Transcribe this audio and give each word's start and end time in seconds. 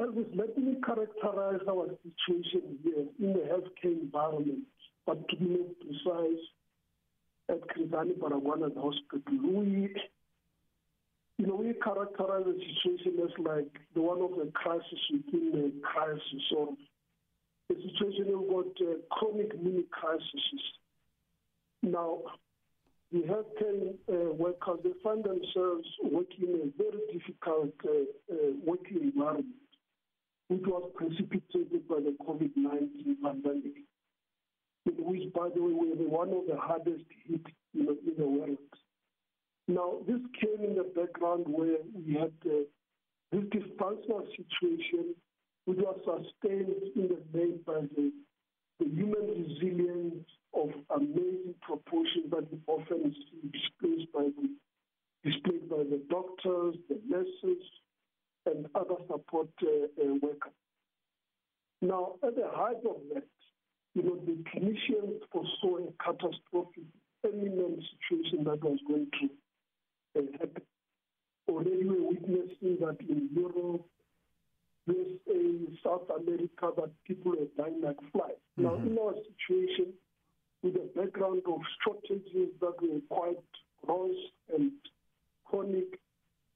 Elvis, 0.00 0.34
let 0.34 0.56
me 0.56 0.76
characterize 0.84 1.60
our 1.68 1.88
situation 2.02 2.78
here 2.82 3.06
in 3.18 3.32
the 3.34 3.40
healthcare 3.40 4.00
environment, 4.00 4.64
but 5.06 5.28
to 5.28 5.36
be 5.36 5.44
more 5.44 5.66
precise, 5.80 6.40
at 7.50 7.68
Chris 7.68 7.88
Hani 7.88 8.14
Baragwanath 8.18 8.76
Hospital, 8.76 9.20
we, 9.42 9.92
you 11.38 11.46
know, 11.46 11.56
we 11.56 11.74
characterize 11.84 12.44
the 12.46 12.58
situation 12.74 13.20
as 13.24 13.44
like 13.44 13.72
the 13.94 14.00
one 14.00 14.22
of 14.22 14.32
a 14.38 14.50
crisis 14.52 15.00
within 15.12 15.72
a 15.82 15.86
crisis, 15.86 16.44
or 16.56 16.68
a 17.70 17.74
situation 17.74 18.26
we've 18.26 18.48
got 18.48 18.88
uh, 18.88 18.94
chronic 19.10 19.60
mini 19.62 19.84
crises. 19.90 20.62
Now, 21.82 22.18
the 23.12 23.22
healthcare 23.22 23.94
uh, 24.08 24.32
workers, 24.34 24.78
they 24.84 24.92
find 25.02 25.24
themselves 25.24 25.88
working 26.04 26.48
in 26.48 26.72
a 26.72 26.82
very 26.82 27.00
difficult 27.12 27.74
uh, 27.84 28.32
uh, 28.32 28.52
working 28.64 29.00
environment, 29.02 29.59
which 30.50 30.66
was 30.66 30.90
precipitated 30.96 31.86
by 31.88 32.00
the 32.00 32.16
COVID-19 32.26 33.22
pandemic, 33.22 33.86
in 34.84 34.94
which, 34.98 35.32
by 35.32 35.48
the 35.54 35.62
way, 35.62 35.72
we 35.72 35.94
were 35.94 36.10
one 36.10 36.30
of 36.30 36.42
the 36.48 36.56
hardest 36.56 37.04
hit 37.24 37.46
you 37.72 37.84
know, 37.84 37.94
in 38.04 38.14
the 38.18 38.26
world. 38.26 38.58
Now, 39.68 39.98
this 40.08 40.18
came 40.42 40.68
in 40.68 40.74
the 40.74 40.90
background 40.96 41.44
where 41.46 41.78
we 41.94 42.14
had 42.14 42.32
uh, 42.44 42.66
this 43.30 43.44
dysfunctional 43.54 44.26
situation, 44.34 45.14
which 45.66 45.78
was 45.78 46.00
sustained 46.02 46.74
in 46.96 47.06
the 47.14 47.22
main 47.32 47.60
by 47.64 47.82
the, 47.94 48.10
the 48.80 48.86
human 48.86 49.30
resilience 49.30 50.26
of 50.52 50.70
amazing 50.96 51.54
proportions 51.62 52.26
that 52.32 52.48
often 52.66 53.14
see 53.14 53.50
displayed 53.54 54.08
by 54.12 54.24
the 54.24 54.50
displayed 55.22 55.68
by 55.68 55.76
the 55.76 56.02
doctors, 56.10 56.74
the 56.88 56.98
nurses, 57.06 57.29
other 59.32 59.48
support 59.48 59.48
uh, 59.62 60.02
uh, 60.02 60.14
workers. 60.22 60.52
Now, 61.82 62.14
at 62.26 62.36
the 62.36 62.48
height 62.48 62.76
of 62.88 62.96
that, 63.14 63.24
you 63.94 64.02
know, 64.02 64.16
the 64.26 64.36
clinicians 64.50 65.20
foresaw 65.32 65.88
a 65.88 66.04
catastrophic, 66.04 66.84
imminent 67.24 67.82
situation 68.08 68.44
that 68.44 68.62
was 68.62 68.78
going 68.86 69.06
to 69.20 70.20
uh, 70.20 70.26
happen. 70.32 70.62
Already 71.48 71.84
we're 71.84 72.08
witnessing 72.08 72.76
that 72.80 72.96
in 73.08 73.28
Europe, 73.34 73.84
USA, 74.86 75.72
South 75.82 76.08
America, 76.16 76.70
that 76.76 76.90
people 77.06 77.32
are 77.32 77.62
dying 77.62 77.80
like 77.82 77.96
flies. 78.12 78.32
Mm-hmm. 78.58 78.62
Now, 78.62 78.74
in 78.74 78.98
our 78.98 79.14
situation, 79.14 79.92
with 80.62 80.76
a 80.76 80.98
background 80.98 81.42
of 81.46 81.60
shortages 81.84 82.50
that 82.60 82.74
were 82.80 83.00
quite 83.08 83.38
gross 83.84 84.16
and 84.54 84.72
chronic, 85.46 85.98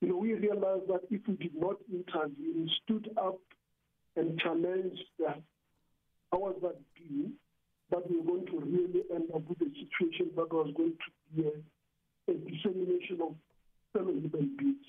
you 0.00 0.08
we 0.78 0.92
that 0.92 1.00
if 1.10 1.20
we 1.26 1.34
did 1.34 1.54
not 1.54 1.76
intervene, 1.92 2.70
stood 2.84 3.10
up 3.16 3.38
and 4.16 4.38
challenged 4.40 5.04
the 5.18 5.34
powers 6.32 6.56
that 6.62 6.76
be, 6.94 7.30
that 7.90 8.08
we 8.10 8.18
were 8.18 8.24
going 8.24 8.46
to 8.46 8.60
really 8.60 9.02
end 9.14 9.30
up 9.34 9.42
with 9.48 9.60
a 9.62 9.70
situation 9.74 10.30
that 10.36 10.52
was 10.52 10.72
going 10.76 10.92
to 10.92 11.36
be 11.36 11.48
a, 11.48 12.30
a 12.30 12.34
dissemination 12.34 13.18
of 13.22 13.34
fellow 13.92 14.12
human 14.12 14.56
beings. 14.56 14.86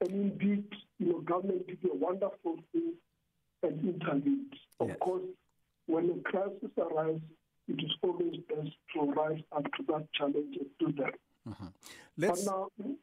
And 0.00 0.10
indeed, 0.10 0.64
you 0.98 1.12
know, 1.12 1.20
government 1.20 1.66
did 1.66 1.78
a 1.90 1.94
wonderful 1.94 2.58
thing 2.72 2.94
and 3.62 3.80
intervened. 3.80 4.52
Of 4.80 4.88
yes. 4.88 4.96
course, 5.00 5.24
when 5.86 6.10
a 6.10 6.30
crisis 6.30 6.70
arises, 6.78 7.22
it 7.68 7.82
is 7.82 7.90
always 8.02 8.36
best 8.48 8.76
to 8.94 9.12
rise 9.12 9.42
up 9.52 9.64
to 9.64 9.82
that 9.88 10.06
challenge 10.12 10.56
and 10.58 10.68
do 10.78 11.02
that. 11.02 11.14
Mm-hmm. 11.48 11.66
Let's. 12.18 12.44
But 12.44 12.50
now, 12.52 12.96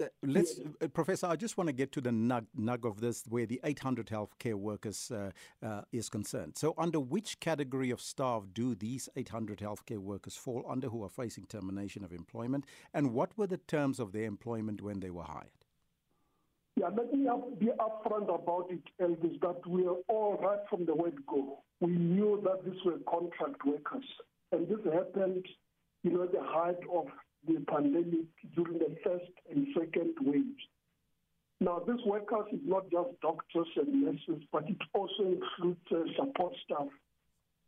uh, 0.00 0.06
let's, 0.22 0.60
uh, 0.82 0.88
Professor. 0.88 1.26
I 1.26 1.36
just 1.36 1.56
want 1.56 1.68
to 1.68 1.72
get 1.72 1.92
to 1.92 2.00
the 2.00 2.10
nug, 2.10 2.46
nug 2.58 2.84
of 2.84 3.00
this, 3.00 3.24
where 3.28 3.46
the 3.46 3.60
800 3.64 4.06
healthcare 4.06 4.54
workers 4.54 5.10
uh, 5.10 5.30
uh, 5.64 5.82
is 5.92 6.08
concerned. 6.08 6.56
So, 6.56 6.74
under 6.78 7.00
which 7.00 7.40
category 7.40 7.90
of 7.90 8.00
staff 8.00 8.44
do 8.52 8.74
these 8.74 9.08
800 9.16 9.58
healthcare 9.58 9.98
workers 9.98 10.36
fall 10.36 10.64
under, 10.68 10.88
who 10.88 11.04
are 11.04 11.08
facing 11.08 11.44
termination 11.46 12.04
of 12.04 12.12
employment? 12.12 12.66
And 12.94 13.12
what 13.12 13.36
were 13.36 13.46
the 13.46 13.58
terms 13.58 14.00
of 14.00 14.12
their 14.12 14.24
employment 14.24 14.82
when 14.82 15.00
they 15.00 15.10
were 15.10 15.24
hired? 15.24 15.50
Yeah, 16.76 16.90
let 16.96 17.12
me 17.12 17.26
up, 17.26 17.58
be 17.58 17.66
upfront 17.66 18.32
about 18.32 18.70
it, 18.70 18.82
Elvis. 19.00 19.40
That 19.40 19.66
we 19.66 19.84
are 19.84 19.96
all 20.08 20.38
right 20.40 20.60
from 20.70 20.86
the 20.86 20.94
word 20.94 21.14
go 21.26 21.58
we 21.80 21.92
knew 21.92 22.40
that 22.44 22.64
these 22.64 22.82
were 22.84 22.98
contract 23.08 23.64
workers. 23.64 24.04
And 24.52 24.68
this 24.68 24.78
happened, 24.92 25.46
you 26.02 26.12
know, 26.12 26.24
at 26.24 26.32
the 26.32 26.42
height 26.42 26.78
of 26.92 27.06
the 27.48 27.60
pandemic 27.66 28.26
during 28.54 28.78
the 28.78 28.96
first 29.02 29.32
and 29.50 29.66
second 29.74 30.14
waves. 30.20 30.62
Now, 31.60 31.80
these 31.86 32.04
workers 32.06 32.46
is 32.52 32.60
not 32.64 32.84
just 32.90 33.20
doctors 33.20 33.66
and 33.76 34.02
nurses, 34.02 34.44
but 34.52 34.68
it 34.68 34.76
also 34.94 35.24
includes 35.24 35.80
uh, 35.90 36.04
support 36.16 36.52
staff, 36.64 36.86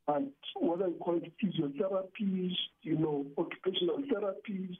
and 0.07 0.29
whether 0.61 0.87
you 0.89 0.95
call 1.01 1.17
it 1.17 1.33
physiotherapies, 1.43 2.53
you 2.83 2.97
know, 2.99 3.27
occupational 3.37 3.99
therapies, 4.13 4.77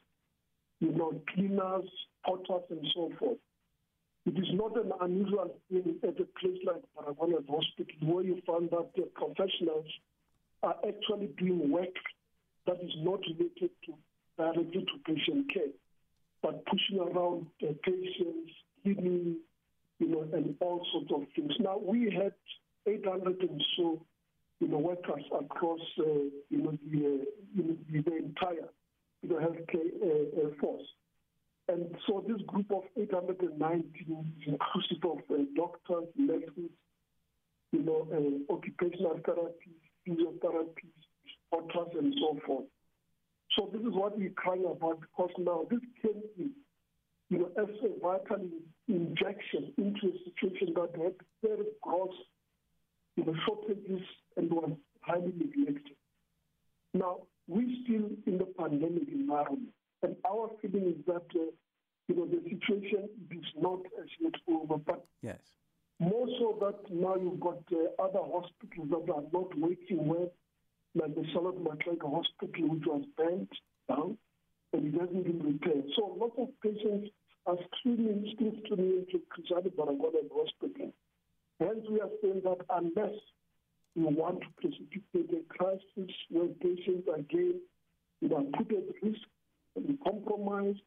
you 0.79 0.93
know, 0.93 1.21
cleaners, 1.35 1.89
porters, 2.25 2.63
and 2.71 2.87
so 2.95 3.11
forth. 3.19 3.39
It 4.27 4.39
is 4.39 4.49
not 4.53 4.77
an 4.77 4.93
unusual 5.01 5.57
thing 5.71 5.97
at 6.05 6.21
a 6.21 6.27
place 6.39 6.59
like 6.65 6.83
Baragwanath 6.97 7.49
Hospital 7.49 8.15
where 8.15 8.25
you 8.25 8.41
find 8.47 8.71
that 8.71 8.91
the 8.95 9.09
professionals 9.15 9.87
are 10.63 10.77
actually 10.87 11.29
doing 11.39 11.71
work 11.71 11.97
that 12.67 12.77
is 12.83 12.93
not 12.99 13.21
related 13.27 13.71
to 13.87 13.95
directly 14.41 14.85
to 14.85 15.13
patient 15.13 15.53
care, 15.53 15.73
but 16.43 16.65
pushing 16.67 16.99
around 16.99 17.47
the 17.61 17.77
patients, 17.85 18.53
cleaning, 18.83 19.37
you 19.99 20.09
know, 20.09 20.27
and 20.33 20.55
all 20.61 20.87
sorts 20.93 21.11
of 21.15 21.23
things. 21.37 21.53
Now 21.61 21.79
we 21.79 22.11
had 22.11 22.33
800 22.87 23.41
and 23.41 23.63
so, 23.77 24.01
you 24.61 24.69
know, 24.69 24.79
workers 24.79 25.25
across, 25.39 25.81
uh, 25.99 26.05
you 26.49 26.63
know, 26.63 26.79
the, 26.91 26.99
uh, 26.99 27.25
you 27.55 27.65
know, 27.65 27.77
the 27.91 28.17
entire, 28.17 28.69
you 29.23 29.29
know, 29.29 29.37
healthcare 29.37 29.91
uh, 30.03 30.47
uh 30.47 30.51
force. 30.61 30.87
And 31.69 31.95
so 32.07 32.25
this 32.27 32.41
group 32.47 32.71
of 32.73 32.83
819, 32.97 34.33
inclusive 34.47 35.05
of 35.05 35.19
uh, 35.31 35.45
doctors, 35.55 36.09
nurses, 36.17 36.71
you 37.73 37.83
know, 37.83 38.09
uh, 38.11 38.53
occupational 38.53 39.21
therapists, 39.21 39.85
physiotherapists, 40.09 41.07
doctors, 41.53 41.95
and 41.99 42.15
so 42.19 42.41
forth. 42.47 42.65
So 43.57 43.69
this 43.73 43.83
is 43.83 43.93
what 43.93 44.17
we're 44.17 44.31
crying 44.31 44.65
about 44.65 45.01
because 45.01 45.31
now 45.39 45.67
this 45.71 45.81
can 46.01 46.23
be, 46.37 46.51
you 47.29 47.39
know, 47.39 47.51
as 47.59 47.69
a 47.85 48.01
vital 48.01 48.49
injection 48.89 49.73
into 49.77 50.09
a 50.09 50.19
situation 50.25 50.75
that 50.75 50.91
had 51.01 51.15
very 51.43 51.67
gross, 51.83 52.15
you 53.17 53.25
know, 53.25 53.35
shortages 53.47 54.03
and 54.37 54.51
was 54.51 54.73
highly 55.01 55.33
neglected. 55.37 55.97
Now, 56.95 57.23
we're 57.49 57.75
still 57.85 58.11
in 58.27 58.39
the 58.39 58.47
pandemic 58.59 59.09
environment. 59.09 59.73
And 60.03 60.17
our 60.27 60.51
feeling 60.63 60.95
is 60.99 61.05
that, 61.07 61.27
uh, 61.35 61.51
you 62.09 62.17
know, 62.17 62.27
the 62.27 62.41
situation 62.45 63.09
is 63.31 63.45
not 63.59 63.81
as 64.01 64.09
yet 64.21 64.35
over. 64.49 64.77
But 64.79 65.05
yes. 65.23 65.39
more 65.99 66.27
so 66.39 66.57
that 66.61 66.91
now 66.93 67.17
you've 67.17 67.41
got 67.41 67.63
uh, 67.73 68.03
other 68.03 68.21
hospitals 68.23 68.89
that 68.91 69.13
are 69.13 69.23
not 69.33 69.59
working 69.59 70.07
well, 70.07 70.33
like 70.95 71.15
the 71.15 71.25
Charlotte 71.33 71.63
Maxeke 71.63 72.03
Hospital, 72.03 72.69
which 72.69 72.85
was 72.87 73.05
burnt 73.17 73.51
down 73.89 74.19
and 74.73 74.87
it 74.87 75.01
hasn't 75.01 75.25
been 75.25 75.43
repaired. 75.43 75.85
So 75.97 76.17
lots 76.19 76.35
of 76.39 76.49
patients 76.63 77.11
are 77.47 77.57
streaming, 77.79 78.33
still 78.35 78.53
streaming 78.65 79.05
into 79.05 79.25
Chris 79.29 79.47
Hani 79.51 79.73
Baragwanath 79.75 80.31
Hospital. 80.33 80.93
Hence, 81.59 81.85
we 81.91 82.01
are 82.01 82.11
saying 82.23 82.43
that 82.45 82.59
unless 82.71 83.19
you 83.95 84.07
want 84.07 84.41
to 84.41 84.47
precipitate 84.57 85.39
a 85.39 85.55
crisis 85.55 86.15
where 86.31 86.49
patients 86.61 87.09
again 87.13 87.61
you 88.21 88.29
know, 88.29 88.47
put 88.57 88.71
at 88.71 88.85
risk 89.03 89.21
be 89.87 89.99
compromised, 90.05 90.83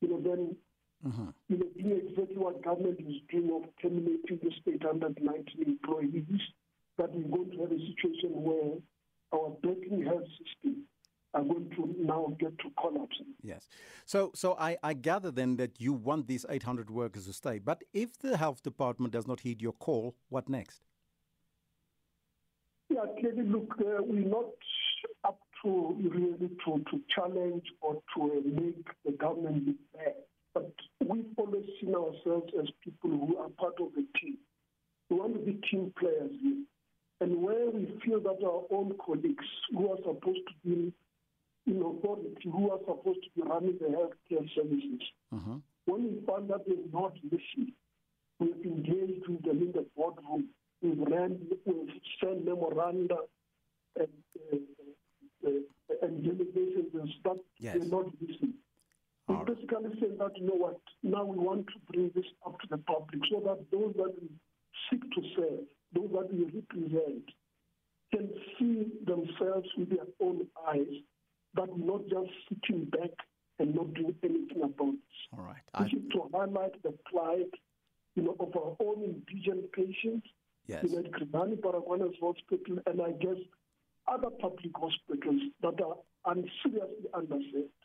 you 0.00 0.08
know, 0.08 0.20
then 0.20 0.56
uh-huh. 1.06 1.30
you 1.48 1.58
know, 1.58 1.66
doing 1.76 2.00
exactly 2.08 2.36
what 2.36 2.62
government 2.64 2.98
is 3.00 3.20
doing 3.30 3.50
of 3.54 3.68
terminating 3.80 4.40
the 4.42 4.50
state 4.62 4.82
under 4.88 5.08
19 5.08 5.44
employees, 5.66 6.40
that 6.96 7.12
we're 7.12 7.36
going 7.36 7.50
to 7.50 7.58
have 7.62 7.72
a 7.72 7.78
situation 7.78 8.30
where 8.32 8.78
our 9.32 9.50
banking 9.62 10.04
health 10.04 10.24
system 10.38 10.84
are 11.34 11.42
going 11.42 11.70
to 11.76 11.94
now 11.98 12.34
get 12.38 12.58
to 12.58 12.70
collapse. 12.80 13.16
Yes. 13.42 13.68
So, 14.06 14.30
so 14.34 14.56
I, 14.58 14.78
I 14.82 14.94
gather 14.94 15.30
then 15.30 15.56
that 15.56 15.80
you 15.80 15.92
want 15.92 16.26
these 16.26 16.46
800 16.48 16.90
workers 16.90 17.26
to 17.26 17.32
stay. 17.32 17.58
But 17.58 17.84
if 17.92 18.18
the 18.18 18.36
health 18.36 18.62
department 18.62 19.12
does 19.12 19.26
not 19.26 19.40
heed 19.40 19.60
your 19.60 19.72
call, 19.72 20.14
what 20.30 20.48
next? 20.48 20.82
Yeah, 22.88 23.04
clearly, 23.20 23.42
look, 23.42 23.74
uh, 23.80 24.02
we're 24.02 24.26
not 24.26 24.46
up 25.24 25.38
to 25.62 25.94
really 26.02 26.48
to, 26.64 26.84
to 26.90 27.00
challenge 27.14 27.64
or 27.82 28.00
to 28.16 28.42
make 28.46 28.86
the 29.04 29.12
government 29.12 29.66
look 29.66 29.76
bad. 29.94 30.14
But 30.54 30.72
we've 31.06 31.26
always 31.36 31.66
seen 31.80 31.94
ourselves 31.94 32.50
as 32.58 32.68
people 32.82 33.10
who 33.10 33.36
are 33.36 33.50
part 33.50 33.74
of 33.80 33.88
the 33.94 34.06
team. 34.18 34.38
We 35.10 35.16
want 35.16 35.34
to 35.34 35.40
be 35.40 35.60
team 35.70 35.92
players 35.98 36.30
here. 36.42 36.64
And 37.20 37.42
where 37.42 37.70
we 37.70 37.86
feel 38.04 38.20
that 38.20 38.38
our 38.44 38.64
own 38.70 38.94
colleagues 39.04 39.46
who 39.72 39.90
are 39.90 39.98
supposed 39.98 40.46
to 40.46 40.54
be 40.64 40.92
in 41.66 41.82
authority, 41.82 42.34
who 42.44 42.70
are 42.70 42.78
supposed 42.86 43.20
to 43.24 43.30
be 43.34 43.42
running 43.42 43.76
the 43.80 43.86
healthcare 43.86 44.48
services, 44.54 45.02
uh-huh. 45.34 45.56
when 45.86 46.04
we 46.04 46.20
find 46.26 46.48
that 46.48 46.64
they're 46.66 46.76
not 46.92 47.12
listening, 47.24 47.72
We've 48.38 48.64
engaged 48.64 49.26
with 49.28 49.42
them 49.42 49.58
in 49.62 49.72
the 49.72 49.84
boardroom. 49.96 50.48
We've 50.80 50.98
ran, 50.98 51.38
we've 51.66 51.90
sent 52.22 52.44
memoranda 52.44 53.16
and, 53.96 54.08
uh, 54.52 55.48
uh, 55.48 55.94
and 56.02 56.22
delegations 56.22 56.94
and 56.94 57.08
stuff. 57.18 57.38
Yes. 57.58 57.76
They're 57.78 57.88
not 57.88 58.06
listening. 58.20 58.54
We 59.26 59.34
right. 59.34 59.46
basically 59.46 59.90
saying 60.00 60.18
that, 60.18 60.36
you 60.36 60.46
know 60.46 60.54
what, 60.54 60.80
now 61.02 61.24
we 61.24 61.36
want 61.36 61.66
to 61.66 61.92
bring 61.92 62.12
this 62.14 62.24
up 62.46 62.60
to 62.60 62.66
the 62.70 62.78
public 62.78 63.20
so 63.30 63.40
that 63.40 63.58
those 63.72 63.92
that 63.96 64.14
we 64.22 64.28
seek 64.88 65.02
to 65.02 65.22
serve, 65.36 65.66
those 65.94 66.10
that 66.12 66.32
we 66.32 66.44
represent, 66.44 67.24
can 68.12 68.30
see 68.58 68.86
themselves 69.04 69.68
with 69.76 69.90
their 69.90 70.06
own 70.20 70.46
eyes, 70.68 71.02
but 71.54 71.76
not 71.78 72.02
just 72.08 72.30
sitting 72.48 72.84
back 72.86 73.10
and 73.58 73.74
not 73.74 73.92
doing 73.94 74.14
anything 74.22 74.62
about 74.62 74.94
it. 74.94 75.38
All 75.38 75.44
right. 75.44 75.62
This 75.80 75.92
is 75.92 76.08
to 76.12 76.30
highlight 76.32 76.82
the 76.82 76.94
plight, 77.10 77.52
you 78.14 78.22
know, 78.22 78.36
of 78.40 78.56
our 78.56 78.76
own 78.80 79.02
indigent 79.04 79.72
patients 79.72 80.26
yes. 80.66 80.84
in 80.84 81.04
at 81.04 81.12
Chris 81.12 81.28
Hani 81.30 81.58
Baragwanath 81.60 82.18
Hospital 82.20 82.78
and 82.86 83.02
I 83.02 83.12
guess 83.12 83.36
other 84.06 84.30
public 84.30 84.72
hospitals 84.74 85.42
that 85.62 85.80
are 86.24 86.34
seriously 86.62 87.08
underserved. 87.12 87.77